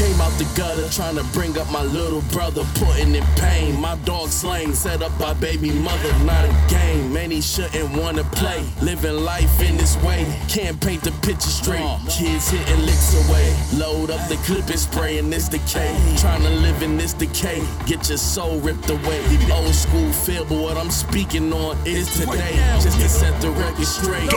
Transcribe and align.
Came 0.00 0.18
out 0.22 0.32
the 0.38 0.48
gutter 0.56 0.88
trying 0.88 1.16
to 1.16 1.24
bring 1.34 1.58
up 1.58 1.70
my 1.70 1.82
little 1.82 2.22
brother, 2.32 2.64
putting 2.76 3.14
in 3.14 3.24
pain. 3.36 3.78
My 3.78 3.96
dog 4.06 4.30
slang 4.30 4.72
set 4.72 5.02
up 5.02 5.12
by 5.18 5.34
baby 5.34 5.72
mother, 5.72 6.10
not 6.24 6.42
a 6.42 6.52
game. 6.70 7.12
Many 7.12 7.42
shouldn't 7.42 7.94
wanna 7.94 8.24
play. 8.24 8.64
Living 8.80 9.18
life 9.22 9.60
in 9.60 9.76
this 9.76 9.98
way, 10.02 10.24
can't 10.48 10.80
paint 10.80 11.02
the 11.02 11.12
picture 11.20 11.50
straight. 11.50 11.84
Kids 12.08 12.48
hitting 12.48 12.86
licks 12.86 13.12
away. 13.28 13.54
Load 13.74 14.10
up 14.10 14.26
the 14.30 14.36
clip 14.36 14.66
and 14.70 14.78
spray 14.78 15.18
in 15.18 15.28
this 15.28 15.50
decay. 15.50 15.94
Trying 16.16 16.44
to 16.44 16.50
live 16.64 16.82
in 16.82 16.96
this 16.96 17.12
decay, 17.12 17.62
get 17.84 18.08
your 18.08 18.16
soul 18.16 18.58
ripped 18.60 18.88
away. 18.88 19.20
Old 19.52 19.74
school 19.74 20.10
feel, 20.12 20.46
but 20.46 20.62
what 20.62 20.78
I'm 20.78 20.90
speaking 20.90 21.52
on 21.52 21.76
is 21.86 22.08
today. 22.18 22.56
Just 22.80 22.98
to 23.00 23.08
set 23.08 23.38
the 23.42 23.50
record 23.50 23.86
straight. 23.86 24.30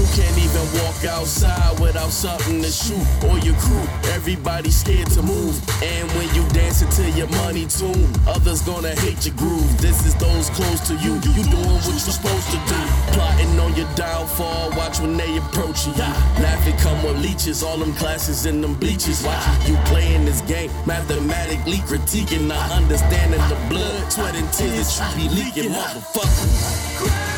You 0.00 0.06
can't 0.16 0.38
even 0.38 0.64
walk 0.80 1.04
outside 1.04 1.78
without 1.78 2.08
something 2.08 2.62
to 2.62 2.70
shoot 2.70 3.04
or 3.28 3.36
your 3.44 3.54
crew. 3.60 3.84
Everybody 4.16 4.70
scared 4.70 5.10
to 5.10 5.20
move. 5.20 5.60
And 5.82 6.08
when 6.16 6.26
you 6.34 6.48
dancing 6.56 6.88
to 6.96 7.10
your 7.10 7.28
money 7.44 7.66
tune, 7.66 8.08
others 8.26 8.62
gonna 8.62 8.94
hate 9.04 9.26
your 9.26 9.36
groove. 9.36 9.68
This 9.76 10.06
is 10.06 10.14
those 10.14 10.48
close 10.56 10.80
to 10.88 10.94
you. 11.04 11.20
You 11.36 11.44
doing 11.44 11.80
what 11.84 11.92
you're 11.92 12.16
supposed 12.16 12.48
to 12.48 12.56
do. 12.64 12.80
Plotting 13.12 13.60
on 13.60 13.76
your 13.76 13.88
downfall, 13.94 14.70
watch 14.70 15.00
when 15.00 15.18
they 15.18 15.36
approach 15.36 15.86
you. 15.86 15.92
Laughing 15.92 16.78
come 16.78 17.04
with 17.04 17.20
leeches, 17.20 17.62
all 17.62 17.76
them 17.76 17.92
classes 17.92 18.46
in 18.46 18.62
them 18.62 18.72
bleachers. 18.80 19.22
Watching 19.22 19.74
you 19.74 19.80
playing 19.84 20.24
this 20.24 20.40
game, 20.40 20.70
mathematically 20.86 21.84
critiquing, 21.84 22.46
not 22.48 22.70
understanding 22.70 23.42
the 23.52 23.58
blood, 23.68 24.10
sweat, 24.10 24.34
and 24.34 24.50
tears 24.50 24.98
you 24.98 25.28
be 25.28 25.34
leaking, 25.36 25.72
motherfucker. 25.72 27.29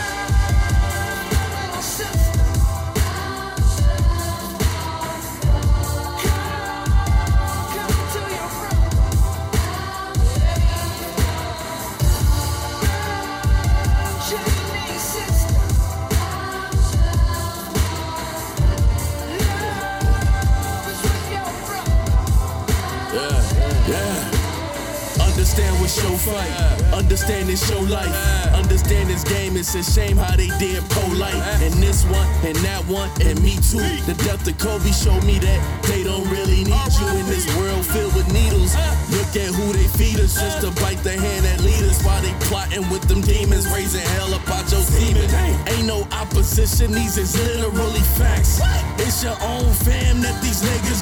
Understand 25.20 25.80
what's 25.80 26.00
your 26.02 26.16
fight. 26.18 26.50
Understand 26.92 27.50
it's 27.50 27.68
your 27.68 27.82
life. 27.82 28.08
Understand 28.54 29.10
this 29.10 29.24
game. 29.24 29.56
It's 29.56 29.74
a 29.74 29.82
shame 29.82 30.16
how 30.16 30.36
they 30.36 30.48
did 30.58 30.82
polite. 30.90 31.34
And 31.60 31.74
this 31.82 32.04
one, 32.04 32.28
and 32.46 32.56
that 32.62 32.84
one, 32.86 33.10
and 33.20 33.42
me 33.42 33.56
too. 33.58 33.82
The 34.06 34.14
death 34.24 34.46
of 34.46 34.56
Kobe 34.58 34.92
showed 34.92 35.24
me 35.24 35.38
that 35.40 35.60
they 35.88 36.04
don't 36.04 36.28
really 36.30 36.64
need 36.64 36.92
you 37.00 37.08
in 37.18 37.26
this 37.26 37.48
world 37.56 37.84
filled 37.84 38.14
with 38.14 38.32
needles. 38.32 38.76
Look 39.10 39.34
at 39.36 39.50
who 39.52 39.72
they 39.72 39.88
feed 39.98 40.20
us 40.20 40.38
just 40.38 40.60
to 40.62 40.70
bite 40.80 41.02
the 41.02 41.12
hand 41.12 41.44
that 41.44 41.60
lead 41.60 41.82
us 41.84 42.02
while 42.04 42.22
they 42.22 42.32
plotting 42.46 42.88
with 42.88 43.02
them 43.08 43.20
demons, 43.20 43.66
raising 43.72 44.06
hell 44.16 44.32
up 44.32 44.48
out 44.48 44.70
your 44.70 44.80
semen. 44.80 45.28
Ain't 45.68 45.86
no 45.86 46.06
opposition, 46.12 46.92
these 46.92 47.18
is 47.18 47.34
literally 47.36 48.04
facts. 48.16 48.60
It's 49.02 49.24
your 49.24 49.36
own 49.42 49.72
fam 49.84 50.20
that 50.22 50.40
these 50.40 50.62
niggas 50.62 51.01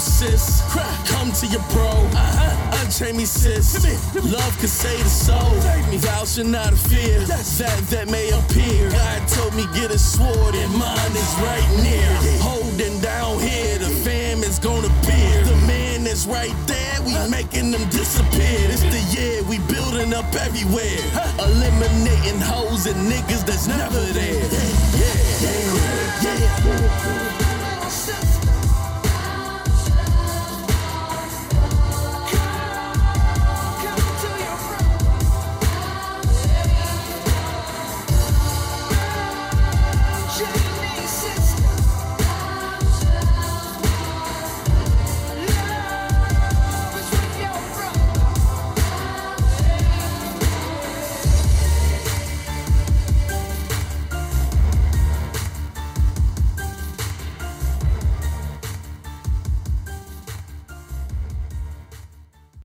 sis. 0.00 0.62
Come 1.06 1.32
to 1.32 1.46
your 1.46 1.62
bro. 1.70 1.88
Uh-huh. 1.88 2.78
Unchain 2.80 3.16
me, 3.16 3.24
sis. 3.24 3.84
Love 4.14 4.58
can 4.58 4.68
save 4.68 5.04
the 5.04 5.10
soul. 5.10 5.54
Thou 6.00 6.24
should 6.24 6.46
not 6.46 6.72
fear 6.74 7.20
that 7.26 7.44
that 7.90 8.08
may 8.08 8.30
appear. 8.30 8.90
God 8.90 9.28
told 9.28 9.54
me 9.54 9.66
get 9.74 9.90
a 9.90 9.98
sword 9.98 10.54
and 10.54 10.72
mine 10.72 11.12
is 11.12 11.32
right 11.44 11.70
near. 11.82 12.08
Holding 12.40 12.98
down 13.00 13.38
here, 13.40 13.78
the 13.78 13.90
fam 14.04 14.42
is 14.42 14.58
gonna 14.58 14.86
appear. 14.86 15.44
The 15.44 15.56
man 15.66 16.06
is 16.06 16.26
right 16.26 16.56
there, 16.66 17.02
we 17.02 17.12
making 17.30 17.70
them 17.70 17.88
disappear. 17.90 18.70
It's 18.72 18.82
the 18.82 19.02
year 19.14 19.42
we 19.44 19.58
building 19.72 20.14
up 20.14 20.32
everywhere. 20.34 21.00
Eliminating 21.38 22.40
hoes 22.40 22.86
and 22.86 22.96
niggas 23.10 23.44
that's 23.44 23.66
never 23.66 24.00
there. 24.12 25.19